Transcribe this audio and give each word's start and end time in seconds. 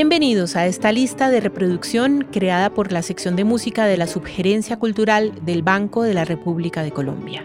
Bienvenidos 0.00 0.54
a 0.54 0.64
esta 0.68 0.92
lista 0.92 1.28
de 1.28 1.40
reproducción 1.40 2.28
creada 2.30 2.70
por 2.70 2.92
la 2.92 3.02
sección 3.02 3.34
de 3.34 3.42
música 3.42 3.84
de 3.84 3.96
la 3.96 4.06
Subgerencia 4.06 4.78
Cultural 4.78 5.32
del 5.44 5.64
Banco 5.64 6.04
de 6.04 6.14
la 6.14 6.24
República 6.24 6.84
de 6.84 6.92
Colombia. 6.92 7.44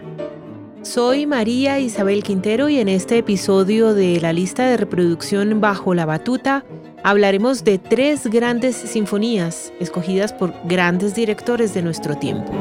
Soy 0.82 1.26
María 1.26 1.80
Isabel 1.80 2.22
Quintero 2.22 2.68
y 2.68 2.78
en 2.78 2.88
este 2.88 3.18
episodio 3.18 3.92
de 3.92 4.20
la 4.20 4.32
lista 4.32 4.66
de 4.66 4.76
reproducción 4.76 5.60
Bajo 5.60 5.94
la 5.94 6.06
Batuta 6.06 6.64
hablaremos 7.02 7.64
de 7.64 7.78
tres 7.78 8.28
grandes 8.28 8.76
sinfonías 8.76 9.72
escogidas 9.80 10.32
por 10.32 10.54
grandes 10.64 11.16
directores 11.16 11.74
de 11.74 11.82
nuestro 11.82 12.14
tiempo. 12.14 12.52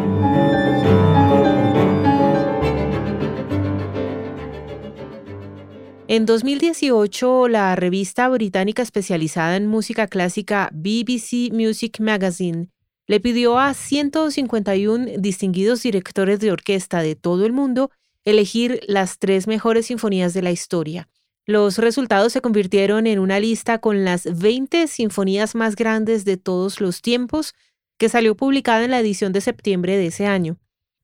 En 6.16 6.28
2018, 6.28 7.48
la 7.48 7.76
revista 7.76 8.30
británica 8.30 8.84
especializada 8.84 9.56
en 9.56 9.66
música 9.66 10.06
clásica 10.06 10.70
BBC 10.72 11.52
Music 11.52 12.00
Magazine 12.00 12.70
le 13.08 13.20
pidió 13.20 13.58
a 13.58 13.74
151 13.74 15.08
distinguidos 15.18 15.82
directores 15.82 16.40
de 16.40 16.52
orquesta 16.52 17.02
de 17.02 17.16
todo 17.16 17.48
el 17.48 17.52
mundo 17.52 17.90
elegir 18.26 18.82
las 18.88 19.18
tres 19.18 19.48
mejores 19.48 19.88
sinfonías 19.88 20.36
de 20.36 20.44
la 20.44 20.52
historia. 20.52 21.10
Los 21.48 21.80
resultados 21.80 22.32
se 22.32 22.42
convirtieron 22.42 23.08
en 23.08 23.18
una 23.18 23.40
lista 23.40 23.80
con 23.80 24.06
las 24.06 24.40
20 24.40 24.86
sinfonías 24.86 25.56
más 25.56 25.76
grandes 25.76 26.26
de 26.26 26.38
todos 26.38 26.80
los 26.80 27.02
tiempos, 27.02 27.56
que 27.98 28.08
salió 28.08 28.36
publicada 28.36 28.86
en 28.86 28.92
la 28.92 29.00
edición 29.00 29.34
de 29.34 29.42
septiembre 29.42 29.98
de 29.98 30.06
ese 30.06 30.28
año. 30.28 30.60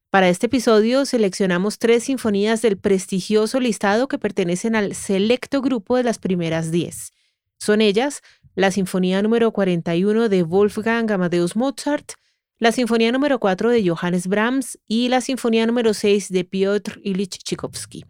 Para 0.09 0.29
este 0.29 0.47
episodio 0.47 1.05
seleccionamos 1.05 1.77
tres 1.77 2.05
sinfonías 2.05 2.63
del 2.63 2.79
prestigioso 2.79 3.59
listado 3.59 4.07
que 4.07 4.17
pertenecen 4.17 4.75
al 4.75 4.95
selecto 4.95 5.61
grupo 5.61 5.97
de 5.97 6.03
las 6.03 6.17
primeras 6.17 6.71
diez. 6.71 7.11
Son 7.59 7.79
ellas 7.79 8.21
la 8.55 8.71
Sinfonía 8.71 9.21
número 9.21 9.51
41 9.51 10.27
de 10.27 10.41
Wolfgang 10.41 11.11
Amadeus 11.11 11.55
Mozart, 11.55 12.13
la 12.57 12.71
Sinfonía 12.71 13.11
número 13.11 13.39
4 13.39 13.69
de 13.69 13.87
Johannes 13.87 14.25
Brahms 14.25 14.79
y 14.87 15.09
la 15.09 15.21
Sinfonía 15.21 15.67
número 15.67 15.93
6 15.93 16.29
de 16.29 16.43
Piotr 16.43 16.99
Ilyich 17.03 17.43
Tchaikovsky. 17.43 18.03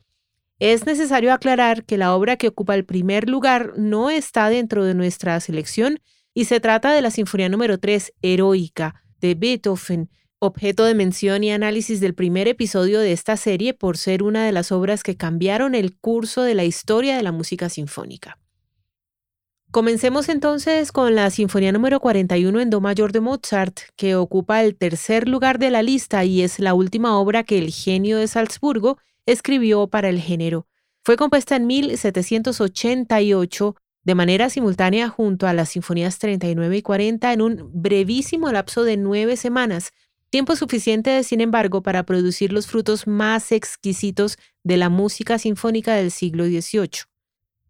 Es 0.57 0.85
necesario 0.85 1.33
aclarar 1.33 1.83
que 1.83 1.97
la 1.97 2.15
obra 2.15 2.37
que 2.37 2.47
ocupa 2.47 2.75
el 2.75 2.85
primer 2.85 3.29
lugar 3.29 3.73
no 3.75 4.09
está 4.09 4.49
dentro 4.49 4.85
de 4.85 4.93
nuestra 4.93 5.37
selección 5.41 5.99
y 6.33 6.45
se 6.45 6.61
trata 6.61 6.93
de 6.93 7.01
la 7.01 7.11
Sinfonía 7.11 7.49
número 7.49 7.77
3, 7.77 8.13
Heroica, 8.21 9.03
de 9.19 9.35
Beethoven, 9.35 10.09
objeto 10.39 10.85
de 10.85 10.95
mención 10.95 11.43
y 11.43 11.51
análisis 11.51 11.99
del 11.99 12.15
primer 12.15 12.47
episodio 12.47 12.99
de 12.99 13.11
esta 13.11 13.37
serie 13.37 13.73
por 13.73 13.97
ser 13.97 14.23
una 14.23 14.45
de 14.45 14.51
las 14.51 14.71
obras 14.71 15.03
que 15.03 15.17
cambiaron 15.17 15.75
el 15.75 15.97
curso 15.97 16.43
de 16.43 16.55
la 16.55 16.63
historia 16.63 17.17
de 17.17 17.23
la 17.23 17.31
música 17.31 17.69
sinfónica. 17.69 18.37
Comencemos 19.71 20.29
entonces 20.29 20.91
con 20.91 21.13
la 21.13 21.29
Sinfonía 21.29 21.71
número 21.71 21.99
41 21.99 22.59
en 22.59 22.71
Do 22.71 22.81
mayor 22.81 23.11
de 23.11 23.19
Mozart, 23.19 23.81
que 23.95 24.15
ocupa 24.15 24.63
el 24.63 24.75
tercer 24.75 25.29
lugar 25.29 25.59
de 25.59 25.69
la 25.69 25.83
lista 25.83 26.25
y 26.25 26.41
es 26.41 26.57
la 26.57 26.73
última 26.73 27.19
obra 27.19 27.43
que 27.43 27.59
el 27.59 27.69
genio 27.69 28.17
de 28.17 28.27
Salzburgo 28.27 28.97
escribió 29.27 29.87
para 29.87 30.09
el 30.09 30.19
género. 30.19 30.65
Fue 31.03 31.17
compuesta 31.17 31.55
en 31.55 31.67
1788 31.67 33.75
de 34.03 34.15
manera 34.15 34.49
simultánea 34.49 35.09
junto 35.09 35.45
a 35.45 35.53
las 35.53 35.69
Sinfonías 35.69 36.17
39 36.17 36.77
y 36.77 36.81
40 36.81 37.31
en 37.31 37.41
un 37.41 37.69
brevísimo 37.71 38.51
lapso 38.51 38.83
de 38.83 38.97
nueve 38.97 39.37
semanas, 39.37 39.91
Tiempo 40.29 40.55
suficiente, 40.55 41.23
sin 41.23 41.41
embargo, 41.41 41.81
para 41.81 42.03
producir 42.03 42.53
los 42.53 42.67
frutos 42.67 43.07
más 43.07 43.51
exquisitos 43.51 44.37
de 44.63 44.77
la 44.77 44.89
música 44.89 45.39
sinfónica 45.39 45.95
del 45.95 46.11
siglo 46.11 46.45
XVIII. 46.45 47.05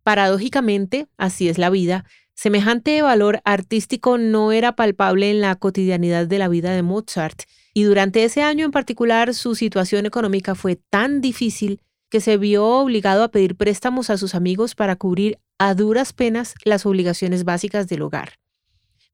Paradójicamente, 0.03 1.08
así 1.18 1.48
es 1.48 1.58
la 1.58 1.69
vida, 1.69 2.03
semejante 2.34 3.02
valor 3.02 3.40
artístico 3.46 4.18
no 4.18 4.52
era 4.52 4.75
palpable 4.75 5.31
en 5.31 5.40
la 5.40 5.56
cotidianidad 5.56 6.28
de 6.28 6.38
la 6.38 6.50
vida 6.50 6.72
de 6.72 6.84
Mozart, 6.84 7.44
y 7.74 7.84
durante 7.84 8.25
ese 8.25 8.42
año 8.42 8.66
en 8.66 8.72
particular 8.72 9.34
su 9.34 9.56
situación 9.56 10.06
económica 10.06 10.53
fue 10.53 10.75
tan 10.75 11.22
difícil 11.22 11.81
que 12.09 12.19
se 12.19 12.36
vio 12.36 12.66
obligado 12.66 13.24
a 13.24 13.30
pedir 13.30 13.56
préstamos 13.56 14.09
a 14.09 14.18
sus 14.18 14.36
amigos 14.36 14.75
para 14.75 14.98
cubrir 14.98 15.40
a 15.59 15.75
duras 15.75 16.12
penas 16.12 16.56
las 16.66 16.86
obligaciones 16.86 17.46
básicas 17.46 17.88
del 17.88 18.02
hogar. 18.02 18.34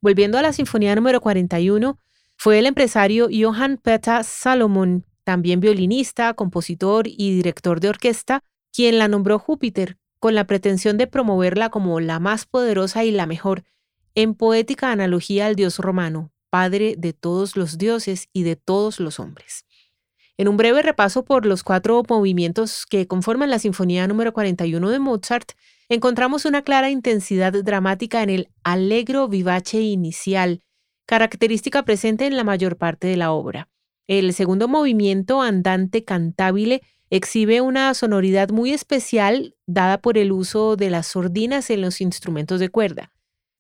Volviendo 0.01 0.37
a 0.37 0.41
la 0.41 0.53
Sinfonía 0.53 0.95
número 0.95 1.21
41, 1.21 1.99
fue 2.37 2.59
el 2.59 2.65
empresario 2.65 3.29
Johann 3.31 3.77
Peter 3.77 4.23
Salomon, 4.23 5.05
también 5.23 5.59
violinista, 5.59 6.33
compositor 6.33 7.07
y 7.07 7.35
director 7.35 7.79
de 7.79 7.89
orquesta, 7.89 8.41
quien 8.71 8.99
la 8.99 9.07
nombró 9.07 9.39
Júpiter, 9.39 9.97
con 10.19 10.35
la 10.35 10.45
pretensión 10.47 10.97
de 10.97 11.07
promoverla 11.07 11.69
como 11.69 11.99
la 11.99 12.19
más 12.19 12.45
poderosa 12.45 13.03
y 13.03 13.11
la 13.11 13.25
mejor, 13.25 13.63
en 14.15 14.33
poética 14.33 14.91
analogía 14.91 15.45
al 15.45 15.55
dios 15.55 15.79
romano, 15.79 16.31
padre 16.49 16.95
de 16.97 17.13
todos 17.13 17.55
los 17.55 17.77
dioses 17.77 18.29
y 18.31 18.43
de 18.43 18.55
todos 18.55 18.99
los 18.99 19.19
hombres. 19.19 19.65
En 20.37 20.47
un 20.47 20.57
breve 20.57 20.81
repaso 20.81 21.23
por 21.23 21.45
los 21.45 21.63
cuatro 21.63 22.03
movimientos 22.07 22.85
que 22.85 23.07
conforman 23.07 23.49
la 23.49 23.59
Sinfonía 23.59 24.07
número 24.07 24.33
41 24.33 24.89
de 24.89 24.99
Mozart, 24.99 25.51
encontramos 25.87 26.45
una 26.45 26.61
clara 26.61 26.89
intensidad 26.89 27.53
dramática 27.53 28.21
en 28.21 28.29
el 28.29 28.49
alegro 28.63 29.27
vivace 29.29 29.79
inicial, 29.79 30.61
característica 31.05 31.83
presente 31.83 32.25
en 32.25 32.35
la 32.35 32.43
mayor 32.43 32.77
parte 32.77 33.07
de 33.07 33.17
la 33.17 33.31
obra. 33.31 33.69
El 34.07 34.33
segundo 34.33 34.67
movimiento, 34.67 35.41
andante 35.41 36.03
cantabile, 36.03 36.81
exhibe 37.09 37.61
una 37.61 37.93
sonoridad 37.93 38.49
muy 38.49 38.71
especial 38.71 39.55
dada 39.67 39.99
por 39.99 40.17
el 40.17 40.31
uso 40.31 40.75
de 40.75 40.89
las 40.89 41.07
sordinas 41.07 41.69
en 41.69 41.81
los 41.81 42.01
instrumentos 42.01 42.59
de 42.59 42.69
cuerda. 42.69 43.11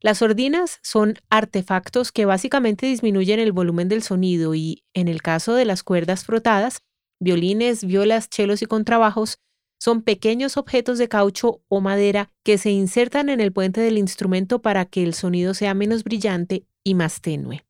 Las 0.01 0.19
sordinas 0.19 0.79
son 0.83 1.15
artefactos 1.29 2.11
que 2.11 2.25
básicamente 2.25 2.85
disminuyen 2.85 3.39
el 3.39 3.51
volumen 3.51 3.87
del 3.87 4.03
sonido 4.03 4.53
y, 4.53 4.83
en 4.93 5.07
el 5.07 5.21
caso 5.21 5.55
de 5.55 5.65
las 5.65 5.83
cuerdas 5.83 6.25
frotadas, 6.25 6.81
violines, 7.19 7.85
violas, 7.85 8.29
chelos 8.29 8.61
y 8.61 8.65
contrabajos, 8.65 9.39
son 9.79 10.01
pequeños 10.01 10.57
objetos 10.57 10.97
de 10.97 11.07
caucho 11.07 11.61
o 11.67 11.81
madera 11.81 12.31
que 12.43 12.57
se 12.57 12.71
insertan 12.71 13.29
en 13.29 13.39
el 13.39 13.51
puente 13.51 13.81
del 13.81 13.97
instrumento 13.97 14.61
para 14.61 14.85
que 14.85 15.03
el 15.03 15.13
sonido 15.13 15.53
sea 15.53 15.73
menos 15.73 16.03
brillante 16.03 16.65
y 16.85 16.93
más 16.93 17.19
tenue. 17.19 17.65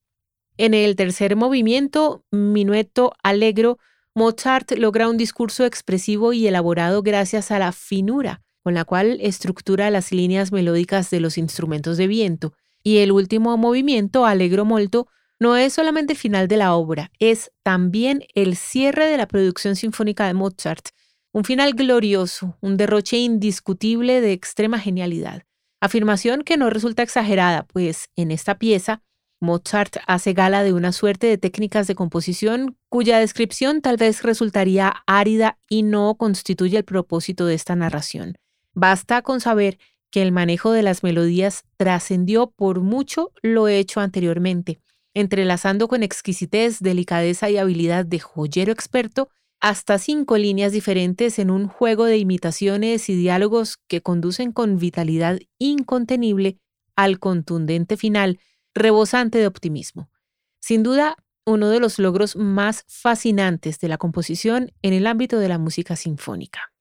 En 0.58 0.76
el 0.76 0.96
tercer 0.96 1.36
movimiento, 1.36 2.24
Minueto 2.30 3.14
Alegro, 3.24 3.80
Mozart 4.14 4.72
logra 4.74 5.10
un 5.10 5.18
discurso 5.18 5.66
expresivo 5.66 6.34
y 6.34 6.46
elaborado 6.46 7.02
gracias 7.02 7.50
a 7.50 7.58
la 7.58 7.72
finura 7.72 8.44
con 8.66 8.74
la 8.74 8.84
cual 8.84 9.20
estructura 9.22 9.92
las 9.92 10.12
líneas 10.12 10.52
melódicas 10.52 11.12
de 11.12 11.20
los 11.20 11.38
instrumentos 11.38 11.98
de 11.98 12.08
viento. 12.08 12.54
Y 12.82 12.98
el 12.98 13.12
último 13.12 13.56
movimiento, 13.58 14.26
Alegro 14.26 14.66
Molto, 14.66 15.08
no 15.40 15.56
es 15.56 15.74
solamente 15.74 16.16
final 16.16 16.48
de 16.48 16.58
la 16.58 16.74
obra, 16.74 17.12
es 17.20 17.52
también 17.62 18.24
el 18.34 18.56
cierre 18.56 19.06
de 19.06 19.18
la 19.18 19.28
producción 19.28 19.76
sinfónica 19.76 20.26
de 20.26 20.34
Mozart, 20.34 20.88
un 21.32 21.44
final 21.44 21.74
glorioso, 21.74 22.58
un 22.60 22.76
derroche 22.76 23.18
indiscutible 23.18 24.20
de 24.20 24.32
extrema 24.32 24.80
genialidad. 24.80 25.44
Afirmación 25.86 26.42
que 26.42 26.58
no 26.58 26.72
resulta 26.72 27.04
exagerada, 27.04 27.68
pues 27.68 28.10
en 28.16 28.32
esta 28.32 28.58
pieza 28.58 29.04
Mozart 29.40 29.98
hace 30.08 30.34
gala 30.34 30.64
de 30.64 30.74
una 30.74 30.92
suerte 30.92 31.28
de 31.28 31.38
técnicas 31.38 31.86
de 31.86 31.94
composición 31.94 32.76
cuya 32.90 33.20
descripción 33.20 33.82
tal 33.82 33.96
vez 33.96 34.24
resultaría 34.24 35.04
árida 35.06 35.60
y 35.70 35.84
no 35.84 36.16
constituye 36.16 36.78
el 36.78 36.86
propósito 36.86 37.46
de 37.46 37.54
esta 37.54 37.76
narración. 37.76 38.40
Basta 38.74 39.22
con 39.22 39.42
saber 39.42 39.78
que 40.10 40.24
el 40.24 40.32
manejo 40.32 40.72
de 40.72 40.82
las 40.82 41.04
melodías 41.04 41.66
trascendió 41.78 42.50
por 42.50 42.80
mucho 42.80 43.32
lo 43.44 43.68
hecho 43.68 44.00
anteriormente, 44.00 44.80
entrelazando 45.14 45.88
con 45.88 46.02
exquisitez, 46.02 46.80
delicadeza 46.80 47.52
y 47.52 47.58
habilidad 47.58 48.08
de 48.08 48.18
joyero 48.18 48.72
experto 48.72 49.30
hasta 49.66 49.98
cinco 49.98 50.38
líneas 50.38 50.74
diferentes 50.74 51.40
en 51.40 51.50
un 51.50 51.68
juego 51.68 52.06
de 52.06 52.20
imitaciones 52.20 53.10
y 53.10 53.16
diálogos 53.16 53.80
que 53.88 54.04
conducen 54.04 54.52
con 54.52 54.78
vitalidad 54.78 55.40
incontenible 55.58 56.60
al 56.96 57.18
contundente 57.18 57.98
final, 57.98 58.40
rebosante 58.76 59.40
de 59.40 59.48
optimismo. 59.48 60.12
Sin 60.60 60.84
duda, 60.84 61.16
uno 61.48 61.70
de 61.70 61.80
los 61.80 61.98
logros 61.98 62.36
más 62.36 62.86
fascinantes 62.88 63.80
de 63.80 63.88
la 63.88 63.98
composición 63.98 64.72
en 64.84 64.94
el 64.94 65.08
ámbito 65.08 65.40
de 65.40 65.50
la 65.50 65.58
música 65.58 65.96
sinfónica. 65.96 66.72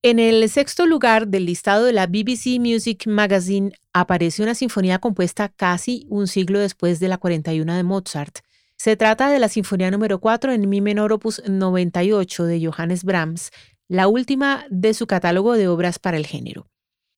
En 0.00 0.18
el 0.18 0.48
sexto 0.48 0.86
lugar 0.86 1.28
del 1.28 1.44
listado 1.44 1.84
de 1.84 1.92
la 1.92 2.06
BBC 2.06 2.58
Music 2.58 3.06
Magazine 3.06 3.72
aparece 3.92 4.42
una 4.42 4.54
sinfonía 4.54 4.98
compuesta 4.98 5.50
casi 5.50 6.06
un 6.08 6.26
siglo 6.26 6.58
después 6.58 7.00
de 7.00 7.08
la 7.08 7.18
41 7.18 7.74
de 7.74 7.82
Mozart, 7.82 8.38
se 8.84 8.96
trata 8.96 9.30
de 9.30 9.38
la 9.38 9.48
Sinfonía 9.48 9.90
número 9.90 10.20
4 10.20 10.52
en 10.52 10.68
Mi 10.68 10.82
menor 10.82 11.10
opus 11.10 11.40
98 11.48 12.44
de 12.44 12.66
Johannes 12.66 13.02
Brahms, 13.02 13.50
la 13.88 14.08
última 14.08 14.66
de 14.68 14.92
su 14.92 15.06
catálogo 15.06 15.54
de 15.54 15.68
obras 15.68 15.98
para 15.98 16.18
el 16.18 16.26
género. 16.26 16.66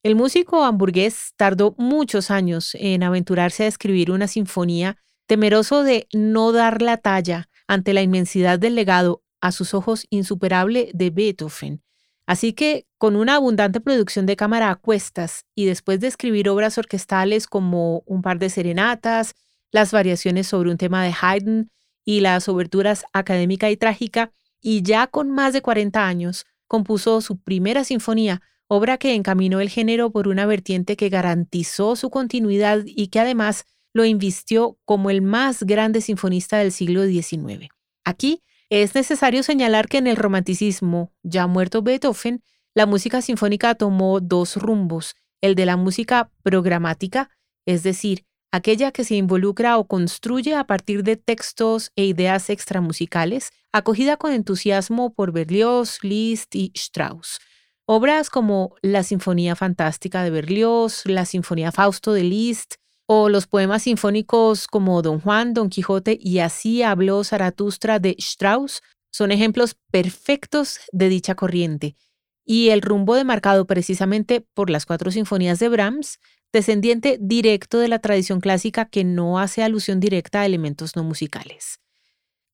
El 0.04 0.14
músico 0.14 0.62
hamburgués 0.62 1.32
tardó 1.36 1.74
muchos 1.76 2.30
años 2.30 2.76
en 2.78 3.02
aventurarse 3.02 3.64
a 3.64 3.66
escribir 3.66 4.12
una 4.12 4.28
sinfonía, 4.28 4.98
temeroso 5.26 5.82
de 5.82 6.06
no 6.12 6.52
dar 6.52 6.82
la 6.82 6.98
talla 6.98 7.48
ante 7.66 7.94
la 7.94 8.02
inmensidad 8.02 8.60
del 8.60 8.76
legado 8.76 9.24
a 9.40 9.50
sus 9.50 9.74
ojos 9.74 10.06
insuperable 10.08 10.92
de 10.94 11.10
Beethoven. 11.10 11.82
Así 12.28 12.52
que, 12.52 12.86
con 12.96 13.16
una 13.16 13.34
abundante 13.34 13.80
producción 13.80 14.24
de 14.24 14.36
cámara 14.36 14.70
a 14.70 14.76
cuestas 14.76 15.46
y 15.56 15.66
después 15.66 15.98
de 15.98 16.06
escribir 16.06 16.48
obras 16.48 16.78
orquestales 16.78 17.48
como 17.48 18.04
un 18.06 18.22
par 18.22 18.38
de 18.38 18.50
serenatas, 18.50 19.34
las 19.76 19.92
variaciones 19.92 20.46
sobre 20.46 20.70
un 20.70 20.78
tema 20.78 21.04
de 21.04 21.14
Haydn 21.20 21.70
y 22.02 22.20
las 22.20 22.48
oberturas 22.48 23.04
académica 23.12 23.70
y 23.70 23.76
trágica, 23.76 24.32
y 24.62 24.82
ya 24.82 25.06
con 25.06 25.30
más 25.30 25.52
de 25.52 25.60
40 25.60 26.08
años, 26.08 26.46
compuso 26.66 27.20
su 27.20 27.38
primera 27.38 27.84
sinfonía, 27.84 28.40
obra 28.68 28.96
que 28.96 29.14
encaminó 29.14 29.60
el 29.60 29.68
género 29.68 30.10
por 30.10 30.28
una 30.28 30.46
vertiente 30.46 30.96
que 30.96 31.10
garantizó 31.10 31.94
su 31.94 32.08
continuidad 32.08 32.84
y 32.86 33.08
que 33.08 33.20
además 33.20 33.66
lo 33.92 34.06
invistió 34.06 34.78
como 34.86 35.10
el 35.10 35.20
más 35.20 35.62
grande 35.62 36.00
sinfonista 36.00 36.56
del 36.56 36.72
siglo 36.72 37.04
XIX. 37.04 37.68
Aquí 38.02 38.42
es 38.70 38.94
necesario 38.94 39.42
señalar 39.42 39.88
que 39.88 39.98
en 39.98 40.06
el 40.06 40.16
romanticismo, 40.16 41.12
ya 41.22 41.46
muerto 41.46 41.82
Beethoven, 41.82 42.42
la 42.74 42.86
música 42.86 43.20
sinfónica 43.20 43.74
tomó 43.74 44.20
dos 44.20 44.56
rumbos, 44.56 45.16
el 45.42 45.54
de 45.54 45.66
la 45.66 45.76
música 45.76 46.30
programática, 46.42 47.28
es 47.66 47.82
decir, 47.82 48.24
aquella 48.56 48.90
que 48.90 49.04
se 49.04 49.14
involucra 49.14 49.78
o 49.78 49.86
construye 49.86 50.54
a 50.54 50.64
partir 50.64 51.02
de 51.02 51.16
textos 51.16 51.92
e 51.96 52.04
ideas 52.04 52.50
extramusicales, 52.50 53.52
acogida 53.72 54.16
con 54.16 54.32
entusiasmo 54.32 55.14
por 55.14 55.32
Berlioz, 55.32 55.98
Liszt 56.02 56.54
y 56.54 56.72
Strauss. 56.74 57.38
Obras 57.86 58.30
como 58.30 58.74
la 58.82 59.02
Sinfonía 59.04 59.54
Fantástica 59.54 60.24
de 60.24 60.30
Berlioz, 60.30 61.06
la 61.06 61.24
Sinfonía 61.24 61.70
Fausto 61.70 62.12
de 62.12 62.24
Liszt, 62.24 62.74
o 63.06 63.28
los 63.28 63.46
poemas 63.46 63.84
sinfónicos 63.84 64.66
como 64.66 65.00
Don 65.00 65.20
Juan, 65.20 65.54
Don 65.54 65.68
Quijote 65.68 66.18
y 66.20 66.40
Así 66.40 66.82
habló 66.82 67.22
Zaratustra 67.22 68.00
de 68.00 68.16
Strauss 68.18 68.82
son 69.12 69.30
ejemplos 69.32 69.76
perfectos 69.90 70.80
de 70.92 71.08
dicha 71.08 71.34
corriente, 71.36 71.96
y 72.44 72.68
el 72.70 72.82
rumbo 72.82 73.14
demarcado 73.14 73.66
precisamente 73.66 74.40
por 74.40 74.68
las 74.68 74.84
cuatro 74.84 75.10
sinfonías 75.10 75.58
de 75.58 75.68
Brahms, 75.68 76.18
descendiente 76.56 77.18
directo 77.20 77.78
de 77.78 77.88
la 77.88 77.98
tradición 77.98 78.40
clásica 78.40 78.86
que 78.86 79.04
no 79.04 79.38
hace 79.38 79.62
alusión 79.62 80.00
directa 80.00 80.40
a 80.40 80.46
elementos 80.46 80.96
no 80.96 81.04
musicales. 81.04 81.80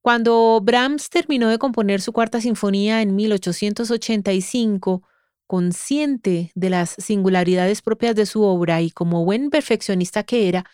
Cuando 0.00 0.60
Brahms 0.60 1.08
terminó 1.08 1.49
de 1.49 1.58
componer 1.58 2.00
su 2.00 2.12
cuarta 2.12 2.40
sinfonía 2.40 3.00
en 3.00 3.14
1885, 3.14 5.04
consciente 5.46 6.50
de 6.56 6.70
las 6.70 6.96
singularidades 6.99 7.81
propias 7.81 8.16
de 8.16 8.26
su 8.26 8.43
obra 8.43 8.82
y 8.82 8.90
como 8.90 9.25
buen 9.25 9.50
perfeccionista 9.50 10.25
que 10.25 10.49
era, 10.49 10.64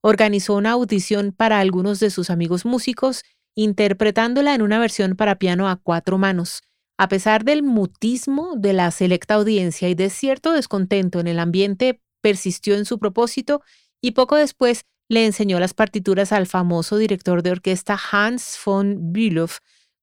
organizó 0.00 0.54
una 0.54 0.70
audición 0.70 1.32
para 1.32 1.58
algunos 1.58 1.98
de 1.98 2.10
sus 2.10 2.30
amigos 2.30 2.64
músicos, 2.64 3.24
interpretándola 3.56 4.54
en 4.54 4.62
una 4.62 4.78
versión 4.78 5.16
para 5.16 5.40
piano 5.40 5.68
a 5.68 5.74
cuatro 5.74 6.16
manos. 6.16 6.62
A 6.96 7.08
pesar 7.08 7.42
del 7.42 7.64
mutismo 7.64 8.54
de 8.56 8.72
la 8.72 8.92
selecta 8.92 9.34
audiencia 9.34 9.88
y 9.88 9.96
de 9.96 10.10
cierto 10.10 10.52
descontento 10.52 11.18
en 11.18 11.26
el 11.26 11.40
ambiente, 11.40 12.00
persistió 12.20 12.76
en 12.76 12.84
su 12.84 12.98
propósito 12.98 13.62
y 14.00 14.12
poco 14.12 14.36
después 14.36 14.84
le 15.08 15.24
enseñó 15.24 15.58
las 15.58 15.74
partituras 15.74 16.32
al 16.32 16.46
famoso 16.46 16.96
director 16.98 17.42
de 17.42 17.50
orquesta 17.50 17.98
Hans 18.10 18.58
von 18.64 19.12
Bülow, 19.12 19.48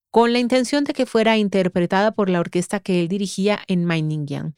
con 0.10 0.34
la 0.34 0.40
intención 0.40 0.84
de 0.84 0.94
que 0.94 1.06
fuera 1.06 1.38
interpretada 1.38 2.12
por 2.14 2.30
la 2.30 2.40
orquesta 2.40 2.80
que 2.80 3.02
él 3.02 3.08
dirigía 3.08 3.60
en 3.68 3.86
Meiningen. 3.86 4.56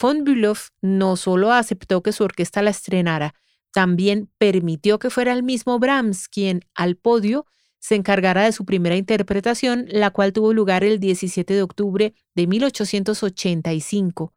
Von 0.00 0.22
Bülow 0.22 0.54
no 0.80 1.16
solo 1.16 1.52
aceptó 1.52 2.02
que 2.02 2.12
su 2.12 2.22
orquesta 2.24 2.62
la 2.62 2.70
estrenara, 2.70 3.34
también 3.72 4.30
permitió 4.38 4.98
que 4.98 5.10
fuera 5.10 5.32
el 5.32 5.42
mismo 5.42 5.78
Brahms 5.78 6.28
quien, 6.28 6.62
al 6.74 6.96
podio, 6.96 7.46
se 7.80 7.94
encargara 7.94 8.44
de 8.44 8.52
su 8.52 8.64
primera 8.64 8.96
interpretación, 8.96 9.86
la 9.88 10.10
cual 10.10 10.32
tuvo 10.32 10.52
lugar 10.52 10.84
el 10.84 10.98
17 11.00 11.54
de 11.54 11.62
octubre 11.62 12.14
de 12.34 12.46
1885. 12.46 14.34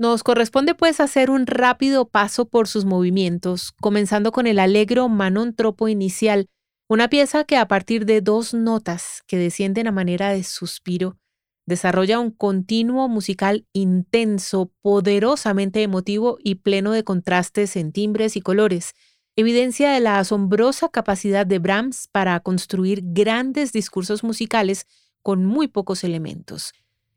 Nos 0.00 0.22
corresponde 0.22 0.74
pues 0.74 0.98
hacer 0.98 1.28
un 1.28 1.46
rápido 1.46 2.08
paso 2.08 2.48
por 2.48 2.68
sus 2.68 2.86
movimientos, 2.86 3.72
comenzando 3.82 4.32
con 4.32 4.46
el 4.46 4.58
alegro 4.58 5.10
Manon 5.10 5.54
Tropo 5.54 5.88
inicial, 5.88 6.48
una 6.88 7.10
pieza 7.10 7.44
que 7.44 7.58
a 7.58 7.68
partir 7.68 8.06
de 8.06 8.22
dos 8.22 8.54
notas 8.54 9.22
que 9.26 9.36
descienden 9.36 9.88
a 9.88 9.92
manera 9.92 10.30
de 10.30 10.42
suspiro, 10.42 11.18
desarrolla 11.66 12.18
un 12.18 12.30
continuo 12.30 13.10
musical 13.10 13.66
intenso, 13.74 14.72
poderosamente 14.80 15.82
emotivo 15.82 16.38
y 16.42 16.54
pleno 16.54 16.92
de 16.92 17.04
contrastes 17.04 17.76
en 17.76 17.92
timbres 17.92 18.36
y 18.36 18.40
colores, 18.40 18.94
evidencia 19.36 19.92
de 19.92 20.00
la 20.00 20.18
asombrosa 20.18 20.88
capacidad 20.88 21.44
de 21.44 21.58
Brahms 21.58 22.08
para 22.10 22.40
construir 22.40 23.02
grandes 23.04 23.70
discursos 23.70 24.24
musicales 24.24 24.86
con 25.20 25.44
muy 25.44 25.68
pocos 25.68 26.04
elementos. 26.04 26.72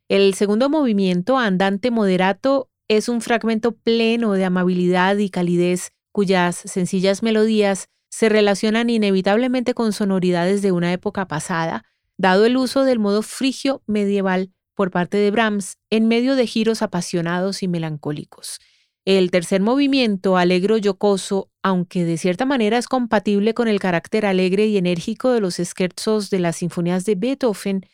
El 0.10 0.34
segundo 0.34 0.70
movimiento, 0.70 1.38
andante 1.38 1.90
moderato, 1.90 2.70
es 2.88 3.10
un 3.10 3.22
fragmento 3.22 3.72
pleno 3.72 4.34
de 4.34 4.46
amabilidad 4.46 5.18
y 5.18 5.30
calidez, 5.30 5.92
cuyas 6.12 6.56
sencillas 6.56 7.24
melodías 7.24 7.90
se 8.10 8.30
relacionan 8.30 8.90
inevitablemente 8.90 9.74
con 9.74 9.94
sonoridades 9.94 10.62
de 10.62 10.72
una 10.72 10.94
época 10.94 11.28
pasada, 11.28 11.84
dado 12.18 12.46
el 12.46 12.58
uso 12.58 12.84
del 12.84 13.00
modo 13.00 13.24
frigio 13.24 13.82
medieval 13.88 14.52
por 14.76 14.92
parte 14.92 15.18
de 15.18 15.32
Brahms 15.32 15.78
en 15.90 16.08
medio 16.08 16.36
de 16.36 16.48
giros 16.48 16.82
apasionados 16.82 17.64
y 17.64 17.68
melancólicos. 17.68 18.60
El 19.06 19.32
tercer 19.32 19.62
movimiento, 19.62 20.38
alegro 20.38 20.78
jocoso, 20.82 21.50
aunque 21.62 22.06
de 22.06 22.18
cierta 22.18 22.46
manera 22.46 22.78
es 22.78 22.88
compatible 22.88 23.54
con 23.54 23.68
el 23.68 23.80
carácter 23.80 24.26
alegre 24.26 24.68
y 24.68 24.78
enérgico 24.78 25.32
de 25.32 25.42
los 25.42 25.56
scherzos 25.56 26.30
de 26.30 26.40
las 26.40 26.58
sinfonías 26.58 27.04
de 27.04 27.16
Beethoven, 27.16 27.86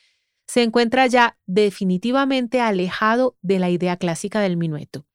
se 0.50 0.64
encuentra 0.64 1.06
ya 1.06 1.38
definitivamente 1.46 2.60
alejado 2.60 3.38
de 3.44 3.60
la 3.60 3.70
idea 3.70 3.98
clásica 3.98 4.42
del 4.42 4.58
minueto. 4.58 5.06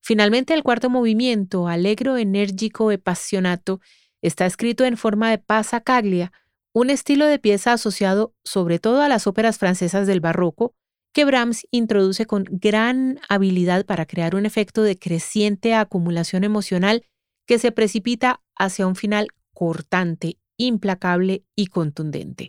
Finalmente, 0.00 0.54
el 0.54 0.62
cuarto 0.62 0.88
movimiento, 0.88 1.66
alegro, 1.66 2.16
enérgico, 2.16 2.92
apasionato, 2.92 3.80
Está 4.20 4.46
escrito 4.46 4.84
en 4.84 4.96
forma 4.96 5.30
de 5.30 5.38
pasacaglia, 5.38 6.32
un 6.72 6.90
estilo 6.90 7.26
de 7.26 7.38
pieza 7.38 7.72
asociado 7.72 8.34
sobre 8.44 8.78
todo 8.78 9.00
a 9.02 9.08
las 9.08 9.26
óperas 9.26 9.58
francesas 9.58 10.06
del 10.06 10.20
barroco, 10.20 10.74
que 11.12 11.24
Brahms 11.24 11.66
introduce 11.70 12.26
con 12.26 12.44
gran 12.50 13.20
habilidad 13.28 13.86
para 13.86 14.06
crear 14.06 14.34
un 14.34 14.44
efecto 14.44 14.82
de 14.82 14.98
creciente 14.98 15.74
acumulación 15.74 16.44
emocional 16.44 17.04
que 17.46 17.58
se 17.58 17.72
precipita 17.72 18.42
hacia 18.56 18.86
un 18.86 18.96
final 18.96 19.28
cortante, 19.54 20.38
implacable 20.56 21.44
y 21.54 21.68
contundente. 21.68 22.48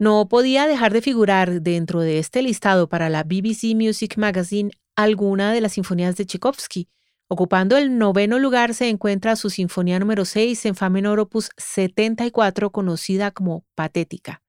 No 0.00 0.28
podía 0.28 0.66
dejar 0.66 0.94
de 0.94 1.02
figurar 1.02 1.60
dentro 1.60 2.00
de 2.00 2.18
este 2.18 2.40
listado 2.40 2.88
para 2.88 3.10
la 3.10 3.22
BBC 3.22 3.74
Music 3.74 4.16
Magazine 4.16 4.70
alguna 4.96 5.52
de 5.52 5.60
las 5.60 5.72
sinfonías 5.72 6.16
de 6.16 6.24
Tchaikovsky. 6.24 6.88
Ocupando 7.28 7.76
el 7.76 7.98
noveno 7.98 8.38
lugar 8.38 8.72
se 8.72 8.88
encuentra 8.88 9.36
su 9.36 9.50
Sinfonía 9.50 9.98
número 9.98 10.24
6 10.24 10.64
en 10.64 10.74
Fa 10.74 10.88
menor 10.88 11.20
opus 11.20 11.50
74 11.58 12.70
conocida 12.70 13.30
como 13.30 13.66
Patética. 13.74 14.42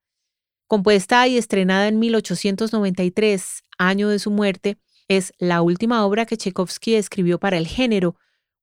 Compuesta 0.72 1.28
y 1.28 1.36
estrenada 1.36 1.86
en 1.86 1.98
1893, 1.98 3.62
año 3.76 4.08
de 4.08 4.18
su 4.18 4.30
muerte, 4.30 4.78
es 5.06 5.34
la 5.36 5.60
última 5.60 6.06
obra 6.06 6.24
que 6.24 6.38
Tchaikovsky 6.38 6.94
escribió 6.94 7.38
para 7.38 7.58
el 7.58 7.66
género, 7.66 8.16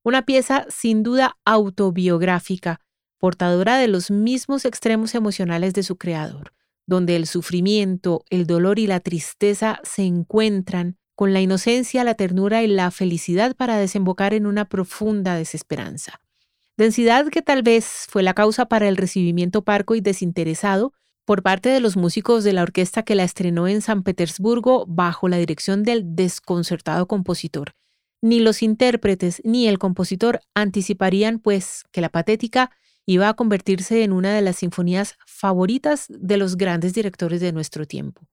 una 0.03 0.25
pieza 0.25 0.65
sin 0.69 1.03
duda 1.03 1.37
autobiográfica, 1.45 2.81
portadora 3.19 3.77
de 3.77 3.87
los 3.87 4.09
mismos 4.09 4.65
extremos 4.65 5.13
emocionales 5.13 5.75
de 5.75 5.83
su 5.83 5.97
creador 5.97 6.51
donde 6.87 7.15
el 7.15 7.27
sufrimiento, 7.27 8.25
el 8.31 8.47
dolor 8.47 8.79
y 8.79 8.87
la 8.87 9.01
tristeza 9.01 9.79
se 9.83 10.01
encuentran 10.01 10.97
con 11.13 11.31
la 11.31 11.41
inocencia, 11.41 12.03
la 12.03 12.15
ternura 12.15 12.63
y 12.63 12.67
la 12.67 12.89
felicidad 12.89 13.55
para 13.55 13.77
desembocar 13.77 14.33
en 14.33 14.47
una 14.47 14.65
profunda 14.65 15.35
desesperanza. 15.35 16.21
Densidad 16.75 17.27
que 17.27 17.43
tal 17.43 17.61
vez 17.61 18.07
fue 18.09 18.23
la 18.23 18.33
causa 18.33 18.65
para 18.65 18.87
el 18.87 18.97
recibimiento 18.97 19.63
parco 19.63 19.93
y 19.93 20.01
desinteresado 20.01 20.93
por 21.29 21.43
parte 21.43 21.69
de 21.69 21.79
los 21.79 21.95
músicos 21.95 22.43
de 22.43 22.53
la 22.53 22.63
orquesta 22.63 23.03
que 23.03 23.13
la 23.13 23.23
estrenó 23.23 23.67
en 23.67 23.83
San 23.83 24.01
Petersburgo 24.01 24.87
bajo 24.87 25.27
la 25.27 25.37
dirección 25.37 25.83
del 25.83 26.15
desconcertado 26.15 27.07
compositor. 27.07 27.75
Ni 28.19 28.39
los 28.39 28.63
intérpretes 28.63 29.39
ni 29.45 29.67
el 29.67 29.77
compositor 29.77 30.41
anticiparían, 30.55 31.37
pues, 31.37 31.83
que 31.91 32.01
la 32.01 32.09
patética 32.09 32.71
iba 33.05 33.29
a 33.29 33.35
convertirse 33.35 34.03
en 34.03 34.11
una 34.11 34.33
de 34.33 34.41
las 34.41 34.55
sinfonías 34.55 35.17
favoritas 35.27 36.07
de 36.09 36.37
los 36.37 36.57
grandes 36.57 36.95
directores 36.95 37.41
de 37.41 37.51
nuestro 37.51 37.85
tiempo. 37.85 38.27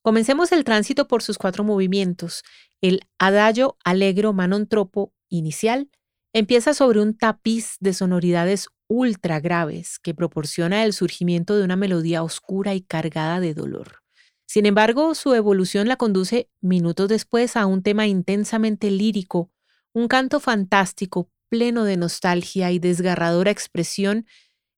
Comencemos 0.00 0.52
el 0.52 0.62
tránsito 0.62 1.08
por 1.08 1.20
sus 1.20 1.36
cuatro 1.36 1.64
movimientos. 1.64 2.44
El 2.80 3.00
adagio 3.18 3.76
alegro 3.82 4.32
manon 4.32 4.68
tropo 4.68 5.12
inicial 5.28 5.90
empieza 6.32 6.74
sobre 6.74 7.00
un 7.00 7.18
tapiz 7.18 7.76
de 7.80 7.92
sonoridades 7.92 8.68
ultra 8.88 9.40
graves 9.40 9.98
que 9.98 10.14
proporciona 10.14 10.84
el 10.84 10.92
surgimiento 10.92 11.56
de 11.56 11.64
una 11.64 11.76
melodía 11.76 12.22
oscura 12.22 12.74
y 12.74 12.80
cargada 12.80 13.40
de 13.40 13.54
dolor. 13.54 13.98
Sin 14.46 14.66
embargo, 14.66 15.14
su 15.14 15.34
evolución 15.34 15.88
la 15.88 15.96
conduce 15.96 16.48
minutos 16.60 17.08
después 17.08 17.56
a 17.56 17.66
un 17.66 17.82
tema 17.82 18.06
intensamente 18.06 18.90
lírico, 18.90 19.50
un 19.92 20.08
canto 20.08 20.38
fantástico, 20.38 21.30
pleno 21.48 21.84
de 21.84 21.96
nostalgia 21.96 22.70
y 22.70 22.78
desgarradora 22.78 23.50
expresión 23.50 24.26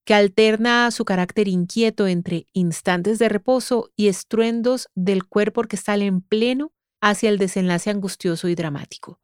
que 0.05 0.15
alterna 0.15 0.91
su 0.93 1.05
carácter 1.05 1.49
inquieto 1.49 2.07
entre 2.07 2.47
instantes 2.53 3.19
de 3.19 3.29
reposo 3.29 3.91
y 3.97 4.07
estruendos 4.07 4.89
del 4.95 5.27
cuerpo 5.27 5.63
orquestal 5.63 6.01
en 6.01 6.21
pleno 6.21 6.73
hacia 7.01 7.29
el 7.29 7.39
desenlace 7.39 7.91
angustioso 7.91 8.49
y 8.49 8.55
dramático. 8.55 9.21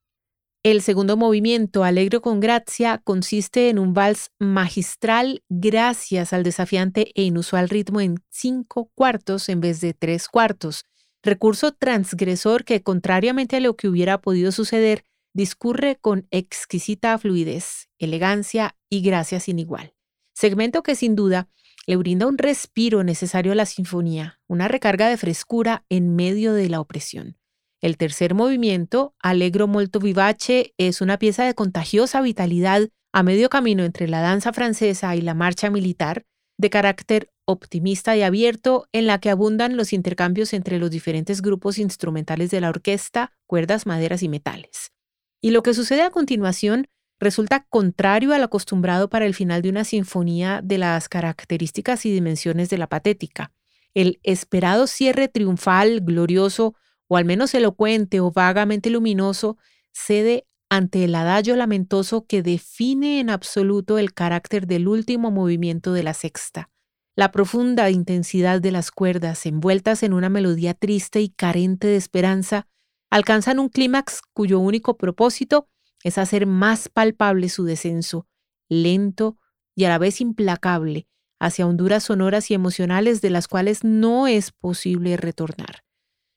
El 0.65 0.81
segundo 0.81 1.17
movimiento, 1.17 1.83
Alegro 1.83 2.23
con 2.23 2.39
Gracia, 2.39 2.99
consiste 3.03 3.69
en 3.69 3.81
un 3.81 3.95
vals 3.95 4.31
magistral 4.39 5.43
gracias 5.49 6.33
al 6.33 6.45
desafiante 6.45 7.11
e 7.17 7.25
inusual 7.25 7.69
ritmo 7.69 8.01
en 8.01 8.23
cinco 8.31 8.89
cuartos 8.95 9.49
en 9.49 9.61
vez 9.61 9.81
de 9.81 9.93
tres 9.93 10.29
cuartos, 10.29 10.85
recurso 11.21 11.73
transgresor 11.73 12.65
que, 12.65 12.81
contrariamente 12.81 13.57
a 13.57 13.61
lo 13.61 13.75
que 13.75 13.89
hubiera 13.89 14.21
podido 14.21 14.53
suceder, 14.53 15.03
discurre 15.35 15.99
con 16.01 16.29
exquisita 16.31 17.19
fluidez, 17.19 17.89
elegancia 17.99 18.77
y 18.89 19.03
gracia 19.03 19.41
sin 19.41 19.59
igual. 19.59 19.95
Segmento 20.33 20.85
que 20.85 20.95
sin 20.95 21.17
duda 21.17 21.49
le 21.89 21.97
brinda 21.97 22.29
un 22.29 22.39
respiro 22.39 23.03
necesario 23.03 23.51
a 23.51 23.57
la 23.57 23.67
sinfonía, 23.67 24.41
una 24.47 24.69
recarga 24.69 25.09
de 25.09 25.17
frescura 25.17 25.85
en 25.89 26.15
medio 26.15 26.55
de 26.55 26.69
la 26.69 26.79
opresión. 26.79 27.37
El 27.83 27.97
tercer 27.97 28.35
movimiento, 28.35 29.17
Allegro 29.19 29.67
molto 29.67 29.99
vivace, 29.99 30.73
es 30.79 31.01
una 31.01 31.19
pieza 31.19 31.45
de 31.45 31.55
contagiosa 31.55 32.23
vitalidad 32.23 32.89
a 33.13 33.25
medio 33.25 33.51
camino 33.51 33.83
entre 33.83 34.07
la 34.07 34.21
danza 34.21 34.53
francesa 34.53 35.17
y 35.17 35.21
la 35.21 35.35
marcha 35.35 35.69
militar, 35.69 36.25
de 36.57 36.71
carácter 36.71 37.33
optimista 37.45 38.17
y 38.17 38.23
abierto, 38.23 38.87
en 38.93 39.07
la 39.09 39.19
que 39.19 39.31
abundan 39.31 39.77
los 39.77 39.93
intercambios 39.93 40.53
entre 40.53 40.79
los 40.79 40.93
diferentes 40.93 41.43
grupos 41.43 41.79
instrumentales 41.79 42.53
de 42.53 42.61
la 42.61 42.69
orquesta, 42.69 43.33
cuerdas, 43.47 43.85
maderas 43.85 44.23
y 44.23 44.29
metales. 44.29 44.93
Y 45.41 45.51
lo 45.51 45.65
que 45.65 45.75
sucede 45.75 46.03
a 46.03 46.11
continuación 46.11 46.87
resulta 47.19 47.67
contrario 47.69 48.33
al 48.33 48.45
acostumbrado 48.45 49.11
para 49.11 49.27
el 49.27 49.35
final 49.35 49.61
de 49.61 49.71
una 49.71 49.83
sinfonía 49.83 50.61
de 50.63 50.79
las 50.79 51.09
características 51.09 52.07
y 52.07 52.13
dimensiones 52.13 52.71
de 52.71 52.79
la 52.79 52.87
patética. 52.87 53.53
El 53.93 54.21
esperado 54.23 54.87
cierre 54.87 55.27
triunfal, 55.27 56.01
glorioso, 56.01 56.77
o 57.09 57.17
al 57.17 57.25
menos 57.25 57.55
elocuente 57.55 58.21
o 58.21 58.31
vagamente 58.31 58.91
luminoso, 58.91 59.59
cede 59.93 60.47
ante 60.71 61.05
el 61.05 61.15
adagio 61.15 61.55
lamentoso 61.55 62.27
que 62.27 62.43
define 62.43 63.21
en 63.21 63.29
absoluto 63.29 63.99
el 63.99 64.15
carácter 64.15 64.67
del 64.67 64.89
último 64.89 65.31
movimiento 65.31 65.93
de 65.93 66.03
la 66.03 66.15
sexta. 66.15 66.71
La 67.15 67.31
profunda 67.31 67.91
intensidad 67.91 68.63
de 68.63 68.73
las 68.73 68.91
cuerdas, 68.91 69.45
envueltas 69.45 70.03
en 70.03 70.15
una 70.15 70.31
melodía 70.31 70.73
triste 70.73 71.21
y 71.21 71.29
carente 71.29 71.89
de 71.89 71.97
esperanza, 71.97 72.69
alcanzan 73.11 73.59
un 73.59 73.69
clímax 73.69 74.23
cuyo 74.33 74.61
único 74.61 74.97
propósito 74.97 75.69
es 76.03 76.17
hacer 76.17 76.47
más 76.47 76.89
palpable 76.89 77.51
su 77.51 77.65
descenso, 77.65 78.27
lento 78.71 79.37
y 79.75 79.85
a 79.85 79.91
la 79.91 79.99
vez 79.99 80.23
implacable, 80.23 81.07
hacia 81.39 81.67
honduras 81.67 82.05
sonoras 82.05 82.51
y 82.51 82.55
emocionales 82.55 83.21
de 83.21 83.29
las 83.29 83.47
cuales 83.47 83.85
no 83.85 84.27
es 84.27 84.53
posible 84.53 85.19
retornar 85.19 85.83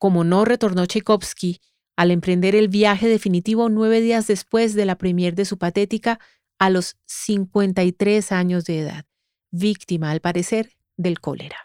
como 0.06 0.24
no 0.24 0.46
retornó 0.46 0.86
Tchaikovsky 0.86 1.62
al 1.96 2.12
emprender 2.12 2.56
el 2.56 2.68
viaje 2.68 3.08
definitivo 3.08 3.70
nueve 3.70 4.02
días 4.02 4.28
después 4.28 4.76
de 4.76 4.86
la 4.86 5.00
premier 5.00 5.34
de 5.34 5.46
su 5.46 5.58
patética 5.58 6.20
a 6.60 6.70
los 6.70 6.96
53 7.08 8.32
años 8.32 8.66
de 8.66 8.82
edad, 8.82 9.06
víctima, 9.50 10.12
al 10.12 10.20
parecer, 10.20 10.74
del 10.96 11.20
cólera. 11.20 11.58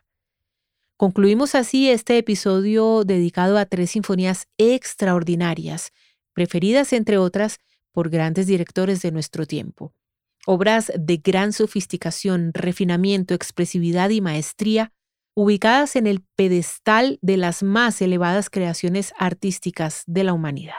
Concluimos 0.97 1.54
así 1.54 1.90
este 1.90 2.16
episodio 2.16 3.04
dedicado 3.04 3.59
a 3.59 3.66
tres 3.66 3.90
sinfonías 3.90 4.49
extraordinarias, 4.56 5.92
preferidas, 6.32 6.94
entre 6.94 7.18
otras, 7.18 7.59
por 7.92 8.09
grandes 8.09 8.47
directores 8.47 9.02
de 9.02 9.12
nuestro 9.12 9.44
tiempo. 9.44 9.92
Obras 10.47 10.90
de 10.99 11.18
gran 11.18 11.52
sofisticación, 11.52 12.52
refinamiento, 12.54 13.35
expresividad 13.35 14.09
y 14.09 14.23
maestría 14.23 14.94
ubicadas 15.34 15.96
en 15.96 16.06
el 16.06 16.22
pedestal 16.37 17.18
de 17.22 17.37
las 17.37 17.62
más 17.62 18.00
elevadas 18.02 18.50
creaciones 18.50 19.12
artísticas 19.18 20.02
de 20.06 20.25
la 20.25 20.32
humanidad. 20.32 20.75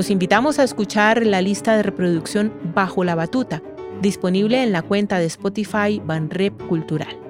Los 0.00 0.08
invitamos 0.08 0.58
a 0.58 0.64
escuchar 0.64 1.26
la 1.26 1.42
lista 1.42 1.76
de 1.76 1.82
reproducción 1.82 2.54
Bajo 2.74 3.04
la 3.04 3.14
Batuta, 3.14 3.62
disponible 4.00 4.62
en 4.62 4.72
la 4.72 4.80
cuenta 4.80 5.18
de 5.18 5.26
Spotify 5.26 6.00
Banrep 6.02 6.66
Cultural. 6.68 7.29